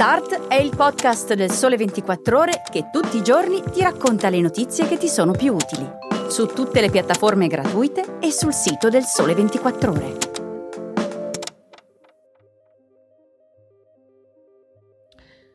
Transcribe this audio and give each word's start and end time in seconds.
Start 0.00 0.46
è 0.46 0.54
il 0.54 0.74
podcast 0.74 1.34
del 1.34 1.50
Sole 1.50 1.76
24 1.76 2.38
Ore 2.38 2.62
che 2.72 2.88
tutti 2.90 3.18
i 3.18 3.22
giorni 3.22 3.60
ti 3.70 3.82
racconta 3.82 4.30
le 4.30 4.40
notizie 4.40 4.88
che 4.88 4.96
ti 4.96 5.08
sono 5.08 5.32
più 5.32 5.52
utili. 5.52 5.86
Su 6.30 6.46
tutte 6.46 6.80
le 6.80 6.88
piattaforme 6.88 7.48
gratuite 7.48 8.16
e 8.18 8.30
sul 8.30 8.54
sito 8.54 8.88
del 8.88 9.02
Sole 9.02 9.34
24 9.34 9.90
Ore. 9.90 10.18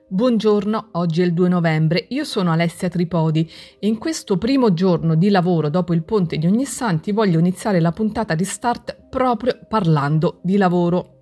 Buongiorno, 0.07 0.89
oggi 0.91 1.23
è 1.23 1.25
il 1.25 1.33
2 1.33 1.49
novembre, 1.49 2.05
io 2.09 2.23
sono 2.23 2.51
Alessia 2.51 2.87
Tripodi 2.87 3.49
e 3.79 3.87
in 3.87 3.97
questo 3.97 4.37
primo 4.37 4.75
giorno 4.75 5.15
di 5.15 5.31
lavoro 5.31 5.69
dopo 5.69 5.91
il 5.95 6.03
ponte 6.03 6.37
di 6.37 6.45
Ognissanti 6.45 7.11
voglio 7.11 7.39
iniziare 7.39 7.79
la 7.79 7.91
puntata 7.91 8.35
di 8.35 8.45
Start 8.45 9.07
proprio 9.09 9.57
parlando 9.67 10.37
di 10.43 10.55
lavoro. 10.57 11.14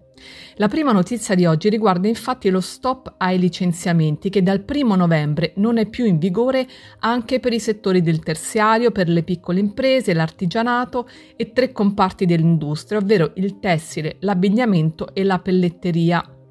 La 0.57 0.67
prima 0.67 0.91
notizia 0.91 1.35
di 1.35 1.45
oggi 1.45 1.69
riguarda 1.69 2.07
infatti 2.07 2.49
lo 2.49 2.61
stop 2.61 3.15
ai 3.17 3.39
licenziamenti 3.39 4.29
che 4.29 4.43
dal 4.43 4.63
1 4.67 4.95
novembre 4.95 5.53
non 5.55 5.77
è 5.77 5.87
più 5.87 6.05
in 6.05 6.19
vigore 6.19 6.67
anche 6.99 7.39
per 7.39 7.53
i 7.53 7.59
settori 7.59 8.01
del 8.01 8.19
terziario, 8.19 8.91
per 8.91 9.09
le 9.09 9.23
piccole 9.23 9.59
imprese, 9.59 10.13
l'artigianato 10.13 11.07
e 11.35 11.51
tre 11.53 11.71
comparti 11.71 12.25
dell'industria, 12.25 12.99
ovvero 12.99 13.31
il 13.35 13.59
tessile, 13.59 14.17
l'abbigliamento 14.19 15.13
e 15.13 15.23
la 15.23 15.39
pelletteria. 15.39 16.42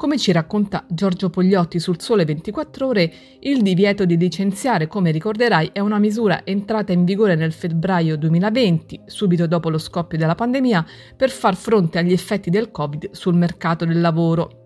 Come 0.00 0.16
ci 0.16 0.32
racconta 0.32 0.86
Giorgio 0.88 1.28
Pogliotti 1.28 1.78
sul 1.78 2.00
Sole 2.00 2.24
24 2.24 2.86
Ore, 2.86 3.12
il 3.40 3.60
divieto 3.60 4.06
di 4.06 4.16
licenziare, 4.16 4.86
come 4.86 5.10
ricorderai, 5.10 5.72
è 5.74 5.80
una 5.80 5.98
misura 5.98 6.40
entrata 6.46 6.92
in 6.92 7.04
vigore 7.04 7.34
nel 7.34 7.52
febbraio 7.52 8.16
2020, 8.16 9.02
subito 9.04 9.46
dopo 9.46 9.68
lo 9.68 9.76
scoppio 9.76 10.16
della 10.16 10.34
pandemia, 10.34 10.86
per 11.14 11.28
far 11.28 11.54
fronte 11.54 11.98
agli 11.98 12.12
effetti 12.12 12.48
del 12.48 12.70
Covid 12.70 13.10
sul 13.10 13.34
mercato 13.34 13.84
del 13.84 14.00
lavoro. 14.00 14.59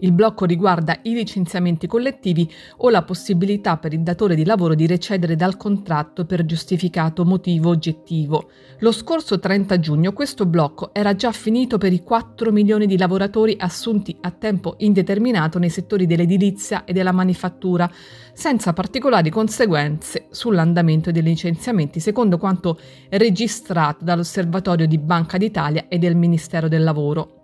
Il 0.00 0.12
blocco 0.12 0.44
riguarda 0.44 0.98
i 1.02 1.12
licenziamenti 1.12 1.86
collettivi 1.86 2.50
o 2.78 2.90
la 2.90 3.02
possibilità 3.02 3.76
per 3.76 3.92
il 3.92 4.00
datore 4.00 4.34
di 4.34 4.44
lavoro 4.44 4.74
di 4.74 4.86
recedere 4.86 5.36
dal 5.36 5.56
contratto 5.56 6.24
per 6.24 6.44
giustificato 6.46 7.24
motivo 7.24 7.70
oggettivo. 7.70 8.50
Lo 8.78 8.92
scorso 8.92 9.38
30 9.38 9.78
giugno 9.78 10.12
questo 10.12 10.46
blocco 10.46 10.94
era 10.94 11.14
già 11.14 11.32
finito 11.32 11.76
per 11.76 11.92
i 11.92 12.02
4 12.02 12.50
milioni 12.50 12.86
di 12.86 12.96
lavoratori 12.96 13.56
assunti 13.58 14.16
a 14.22 14.30
tempo 14.30 14.76
indeterminato 14.78 15.58
nei 15.58 15.70
settori 15.70 16.06
dell'edilizia 16.06 16.84
e 16.84 16.92
della 16.94 17.12
manifattura, 17.12 17.90
senza 18.32 18.72
particolari 18.72 19.28
conseguenze 19.28 20.26
sull'andamento 20.30 21.10
dei 21.10 21.22
licenziamenti, 21.22 22.00
secondo 22.00 22.38
quanto 22.38 22.78
registrato 23.10 24.02
dall'Osservatorio 24.02 24.86
di 24.86 24.96
Banca 24.98 25.36
d'Italia 25.36 25.86
e 25.88 25.98
del 25.98 26.16
Ministero 26.16 26.68
del 26.68 26.82
Lavoro. 26.82 27.39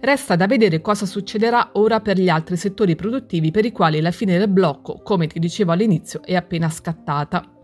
Resta 0.00 0.36
da 0.36 0.46
vedere 0.46 0.80
cosa 0.80 1.06
succederà 1.06 1.70
ora 1.72 2.00
per 2.00 2.18
gli 2.18 2.28
altri 2.28 2.56
settori 2.56 2.94
produttivi 2.94 3.50
per 3.50 3.64
i 3.64 3.72
quali 3.72 4.00
la 4.00 4.10
fine 4.10 4.38
del 4.38 4.48
blocco, 4.48 5.00
come 5.02 5.26
ti 5.26 5.38
dicevo 5.38 5.72
all'inizio, 5.72 6.22
è 6.22 6.34
appena 6.34 6.68
scattata. 6.68 7.55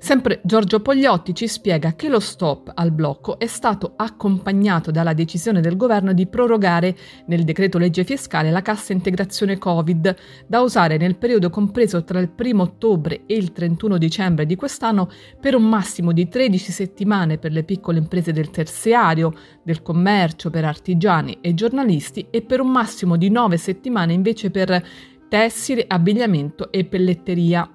Sempre 0.00 0.40
Giorgio 0.44 0.80
Pogliotti 0.80 1.34
ci 1.34 1.48
spiega 1.48 1.94
che 1.94 2.08
lo 2.08 2.20
stop 2.20 2.70
al 2.72 2.92
blocco 2.92 3.38
è 3.38 3.46
stato 3.46 3.94
accompagnato 3.96 4.92
dalla 4.92 5.12
decisione 5.12 5.60
del 5.60 5.76
governo 5.76 6.12
di 6.12 6.28
prorogare 6.28 6.96
nel 7.26 7.42
decreto 7.42 7.78
legge 7.78 8.04
fiscale 8.04 8.52
la 8.52 8.62
cassa 8.62 8.92
integrazione 8.92 9.58
Covid 9.58 10.14
da 10.46 10.60
usare 10.60 10.98
nel 10.98 11.16
periodo 11.16 11.50
compreso 11.50 12.04
tra 12.04 12.20
il 12.20 12.30
1 12.34 12.62
ottobre 12.62 13.22
e 13.26 13.34
il 13.34 13.52
31 13.52 13.98
dicembre 13.98 14.46
di 14.46 14.54
quest'anno 14.54 15.10
per 15.40 15.56
un 15.56 15.68
massimo 15.68 16.12
di 16.12 16.28
13 16.28 16.70
settimane 16.70 17.38
per 17.38 17.50
le 17.50 17.64
piccole 17.64 17.98
imprese 17.98 18.32
del 18.32 18.50
terziario, 18.50 19.34
del 19.64 19.82
commercio, 19.82 20.48
per 20.48 20.64
artigiani 20.64 21.38
e 21.40 21.54
giornalisti 21.54 22.28
e 22.30 22.42
per 22.42 22.60
un 22.60 22.70
massimo 22.70 23.16
di 23.16 23.30
9 23.30 23.56
settimane 23.56 24.12
invece 24.12 24.50
per 24.50 24.82
tessile, 25.28 25.84
abbigliamento 25.86 26.70
e 26.70 26.84
pelletteria. 26.84 27.68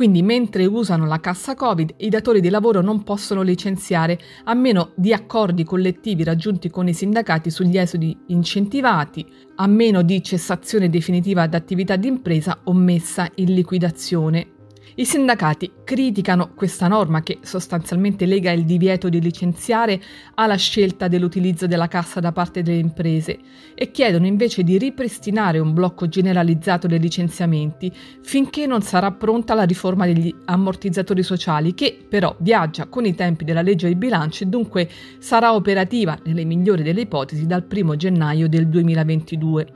Quindi 0.00 0.22
mentre 0.22 0.64
usano 0.64 1.04
la 1.04 1.20
cassa 1.20 1.54
Covid, 1.54 1.96
i 1.98 2.08
datori 2.08 2.40
di 2.40 2.48
lavoro 2.48 2.80
non 2.80 3.02
possono 3.02 3.42
licenziare 3.42 4.18
a 4.44 4.54
meno 4.54 4.92
di 4.94 5.12
accordi 5.12 5.62
collettivi 5.62 6.24
raggiunti 6.24 6.70
con 6.70 6.88
i 6.88 6.94
sindacati 6.94 7.50
sugli 7.50 7.76
esodi 7.76 8.16
incentivati, 8.28 9.30
a 9.56 9.66
meno 9.66 10.00
di 10.00 10.22
cessazione 10.22 10.88
definitiva 10.88 11.46
d'attività 11.46 11.96
d'impresa 11.96 12.60
o 12.64 12.72
messa 12.72 13.28
in 13.34 13.52
liquidazione. 13.52 14.59
I 15.00 15.06
sindacati 15.06 15.72
criticano 15.82 16.52
questa 16.54 16.86
norma 16.86 17.22
che 17.22 17.38
sostanzialmente 17.40 18.26
lega 18.26 18.50
il 18.50 18.66
divieto 18.66 19.08
di 19.08 19.18
licenziare 19.18 19.98
alla 20.34 20.56
scelta 20.56 21.08
dell'utilizzo 21.08 21.66
della 21.66 21.88
cassa 21.88 22.20
da 22.20 22.32
parte 22.32 22.60
delle 22.60 22.80
imprese 22.80 23.38
e 23.74 23.90
chiedono 23.92 24.26
invece 24.26 24.62
di 24.62 24.76
ripristinare 24.76 25.58
un 25.58 25.72
blocco 25.72 26.06
generalizzato 26.06 26.86
dei 26.86 26.98
licenziamenti 26.98 27.90
finché 28.20 28.66
non 28.66 28.82
sarà 28.82 29.10
pronta 29.10 29.54
la 29.54 29.62
riforma 29.62 30.04
degli 30.04 30.34
ammortizzatori 30.44 31.22
sociali 31.22 31.72
che 31.72 32.04
però 32.06 32.36
viaggia 32.40 32.86
con 32.88 33.06
i 33.06 33.14
tempi 33.14 33.44
della 33.44 33.62
legge 33.62 33.88
di 33.88 33.96
bilancio 33.96 34.44
e 34.44 34.48
dunque 34.48 34.86
sarà 35.18 35.54
operativa 35.54 36.18
nelle 36.24 36.44
migliori 36.44 36.82
delle 36.82 37.00
ipotesi 37.00 37.46
dal 37.46 37.64
1 37.66 37.96
gennaio 37.96 38.50
del 38.50 38.68
2022. 38.68 39.66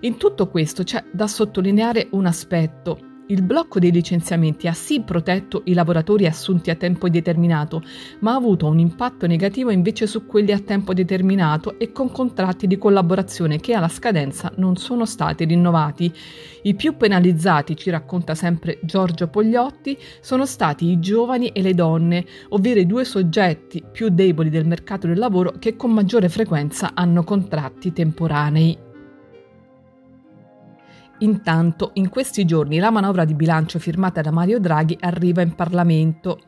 In 0.00 0.16
tutto 0.16 0.48
questo 0.48 0.82
c'è 0.82 1.04
da 1.12 1.28
sottolineare 1.28 2.08
un 2.10 2.26
aspetto 2.26 3.12
il 3.28 3.42
blocco 3.42 3.78
dei 3.78 3.90
licenziamenti 3.90 4.66
ha 4.68 4.72
sì 4.72 5.00
protetto 5.00 5.62
i 5.64 5.72
lavoratori 5.72 6.26
assunti 6.26 6.70
a 6.70 6.74
tempo 6.74 7.08
determinato, 7.08 7.82
ma 8.20 8.32
ha 8.32 8.36
avuto 8.36 8.66
un 8.66 8.78
impatto 8.78 9.26
negativo 9.26 9.70
invece 9.70 10.06
su 10.06 10.26
quelli 10.26 10.52
a 10.52 10.58
tempo 10.58 10.92
determinato 10.92 11.78
e 11.78 11.92
con 11.92 12.10
contratti 12.10 12.66
di 12.66 12.76
collaborazione 12.76 13.58
che 13.60 13.72
alla 13.72 13.88
scadenza 13.88 14.52
non 14.56 14.76
sono 14.76 15.06
stati 15.06 15.44
rinnovati. 15.44 16.12
I 16.62 16.74
più 16.74 16.96
penalizzati, 16.96 17.76
ci 17.76 17.90
racconta 17.90 18.34
sempre 18.34 18.78
Giorgio 18.82 19.28
Pogliotti, 19.28 19.96
sono 20.20 20.44
stati 20.44 20.90
i 20.90 21.00
giovani 21.00 21.48
e 21.48 21.62
le 21.62 21.74
donne, 21.74 22.24
ovvero 22.50 22.80
i 22.80 22.86
due 22.86 23.04
soggetti 23.04 23.82
più 23.90 24.08
deboli 24.10 24.50
del 24.50 24.66
mercato 24.66 25.06
del 25.06 25.18
lavoro 25.18 25.54
che 25.58 25.76
con 25.76 25.92
maggiore 25.92 26.28
frequenza 26.28 26.90
hanno 26.94 27.24
contratti 27.24 27.92
temporanei. 27.92 28.92
Intanto, 31.24 31.92
in 31.94 32.10
questi 32.10 32.44
giorni 32.44 32.78
la 32.78 32.90
manovra 32.90 33.24
di 33.24 33.32
bilancio 33.32 33.78
firmata 33.78 34.20
da 34.20 34.30
Mario 34.30 34.60
Draghi 34.60 34.98
arriva 35.00 35.40
in 35.40 35.54
Parlamento 35.54 36.38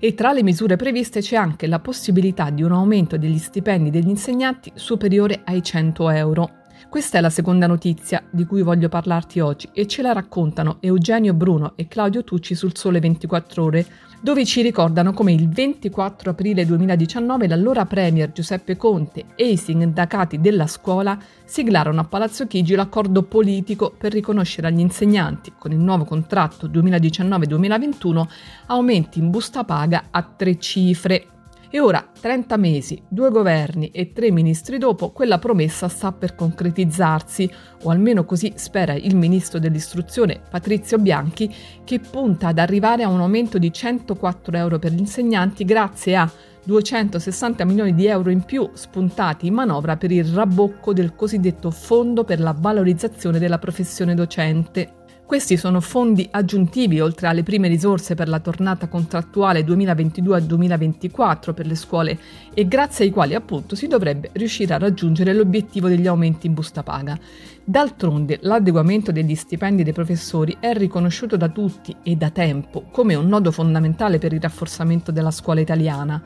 e 0.00 0.14
tra 0.14 0.32
le 0.32 0.42
misure 0.42 0.74
previste 0.74 1.20
c'è 1.20 1.36
anche 1.36 1.68
la 1.68 1.78
possibilità 1.78 2.50
di 2.50 2.64
un 2.64 2.72
aumento 2.72 3.16
degli 3.16 3.38
stipendi 3.38 3.90
degli 3.90 4.08
insegnanti 4.08 4.72
superiore 4.74 5.42
ai 5.44 5.62
100 5.62 6.10
euro. 6.10 6.50
Questa 6.88 7.18
è 7.18 7.20
la 7.20 7.30
seconda 7.30 7.68
notizia 7.68 8.24
di 8.28 8.44
cui 8.44 8.62
voglio 8.62 8.88
parlarti 8.88 9.38
oggi 9.38 9.68
e 9.72 9.86
ce 9.86 10.02
la 10.02 10.12
raccontano 10.12 10.78
Eugenio 10.80 11.32
Bruno 11.32 11.74
e 11.76 11.86
Claudio 11.86 12.24
Tucci 12.24 12.56
sul 12.56 12.76
Sole 12.76 12.98
24 12.98 13.62
ore, 13.62 13.86
dove 14.24 14.46
ci 14.46 14.62
ricordano 14.62 15.12
come 15.12 15.34
il 15.34 15.50
24 15.50 16.30
aprile 16.30 16.64
2019 16.64 17.46
l'allora 17.46 17.84
Premier 17.84 18.32
Giuseppe 18.32 18.74
Conte 18.74 19.26
e 19.34 19.50
i 19.50 19.58
sindacati 19.58 20.40
della 20.40 20.66
scuola 20.66 21.18
siglarono 21.44 22.00
a 22.00 22.04
Palazzo 22.04 22.46
Chigi 22.46 22.74
l'accordo 22.74 23.24
politico 23.24 23.94
per 23.94 24.12
riconoscere 24.12 24.68
agli 24.68 24.80
insegnanti, 24.80 25.52
con 25.58 25.72
il 25.72 25.78
nuovo 25.78 26.06
contratto 26.06 26.68
2019-2021, 26.68 28.24
aumenti 28.68 29.18
in 29.18 29.28
busta 29.28 29.62
paga 29.62 30.04
a 30.10 30.22
tre 30.22 30.58
cifre 30.58 31.26
e 31.74 31.80
ora, 31.80 32.08
30 32.20 32.56
mesi, 32.56 33.02
due 33.08 33.30
governi 33.30 33.88
e 33.88 34.12
tre 34.12 34.30
ministri 34.30 34.78
dopo, 34.78 35.10
quella 35.10 35.40
promessa 35.40 35.88
sta 35.88 36.12
per 36.12 36.36
concretizzarsi, 36.36 37.50
o 37.82 37.90
almeno 37.90 38.24
così 38.24 38.52
spera 38.54 38.92
il 38.92 39.16
ministro 39.16 39.58
dell'istruzione 39.58 40.40
Patrizio 40.48 40.98
Bianchi, 40.98 41.52
che 41.82 41.98
punta 41.98 42.46
ad 42.46 42.60
arrivare 42.60 43.02
a 43.02 43.08
un 43.08 43.18
aumento 43.18 43.58
di 43.58 43.72
104 43.72 44.56
euro 44.56 44.78
per 44.78 44.92
gli 44.92 45.00
insegnanti 45.00 45.64
grazie 45.64 46.14
a 46.14 46.30
260 46.64 47.64
milioni 47.64 47.92
di 47.92 48.06
euro 48.06 48.30
in 48.30 48.44
più 48.44 48.70
spuntati 48.72 49.48
in 49.48 49.54
manovra 49.54 49.96
per 49.96 50.12
il 50.12 50.26
rabbocco 50.26 50.92
del 50.92 51.16
cosiddetto 51.16 51.72
Fondo 51.72 52.22
per 52.22 52.38
la 52.38 52.54
valorizzazione 52.56 53.40
della 53.40 53.58
professione 53.58 54.14
docente. 54.14 55.02
Questi 55.26 55.56
sono 55.56 55.80
fondi 55.80 56.28
aggiuntivi 56.30 57.00
oltre 57.00 57.28
alle 57.28 57.42
prime 57.42 57.66
risorse 57.66 58.14
per 58.14 58.28
la 58.28 58.40
tornata 58.40 58.88
contrattuale 58.88 59.64
2022-2024 59.64 61.54
per 61.54 61.66
le 61.66 61.74
scuole 61.76 62.18
e 62.52 62.68
grazie 62.68 63.06
ai 63.06 63.10
quali 63.10 63.34
appunto 63.34 63.74
si 63.74 63.86
dovrebbe 63.86 64.28
riuscire 64.34 64.74
a 64.74 64.78
raggiungere 64.78 65.32
l'obiettivo 65.32 65.88
degli 65.88 66.06
aumenti 66.06 66.46
in 66.46 66.52
busta 66.52 66.82
paga. 66.82 67.18
D'altronde 67.64 68.40
l'adeguamento 68.42 69.12
degli 69.12 69.34
stipendi 69.34 69.82
dei 69.82 69.94
professori 69.94 70.58
è 70.60 70.74
riconosciuto 70.74 71.38
da 71.38 71.48
tutti 71.48 71.96
e 72.02 72.16
da 72.16 72.28
tempo 72.28 72.84
come 72.90 73.14
un 73.14 73.26
nodo 73.26 73.50
fondamentale 73.50 74.18
per 74.18 74.34
il 74.34 74.42
rafforzamento 74.42 75.10
della 75.10 75.30
scuola 75.30 75.60
italiana. 75.60 76.22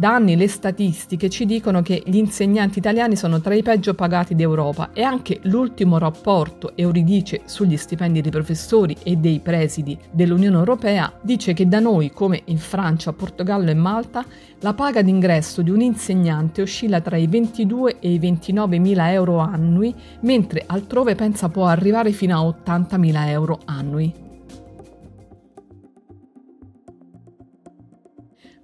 Da 0.00 0.14
anni 0.14 0.34
le 0.34 0.48
statistiche 0.48 1.28
ci 1.28 1.44
dicono 1.44 1.82
che 1.82 2.02
gli 2.06 2.16
insegnanti 2.16 2.78
italiani 2.78 3.16
sono 3.16 3.38
tra 3.42 3.52
i 3.52 3.62
peggio 3.62 3.92
pagati 3.92 4.34
d'Europa 4.34 4.92
e 4.94 5.02
anche 5.02 5.40
l'ultimo 5.42 5.98
rapporto 5.98 6.72
Euridice 6.74 7.42
sugli 7.44 7.76
stipendi 7.76 8.22
dei 8.22 8.30
professori 8.30 8.96
e 9.02 9.16
dei 9.16 9.40
presidi 9.40 9.98
dell'Unione 10.10 10.56
Europea 10.56 11.12
dice 11.20 11.52
che 11.52 11.68
da 11.68 11.80
noi, 11.80 12.12
come 12.12 12.40
in 12.46 12.56
Francia, 12.56 13.12
Portogallo 13.12 13.68
e 13.68 13.74
Malta, 13.74 14.24
la 14.60 14.72
paga 14.72 15.02
d'ingresso 15.02 15.60
di 15.60 15.68
un 15.68 15.82
insegnante 15.82 16.62
oscilla 16.62 17.02
tra 17.02 17.18
i 17.18 17.26
22 17.26 17.98
e 17.98 18.10
i 18.10 18.18
29 18.18 18.78
mila 18.78 19.12
euro 19.12 19.36
annui, 19.36 19.94
mentre 20.20 20.62
altrove 20.64 21.14
pensa 21.14 21.50
può 21.50 21.66
arrivare 21.66 22.12
fino 22.12 22.34
a 22.34 22.42
80 22.46 22.96
mila 22.96 23.28
euro 23.28 23.58
annui. 23.66 24.28